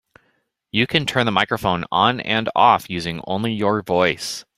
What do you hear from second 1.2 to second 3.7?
the microphone on and off using only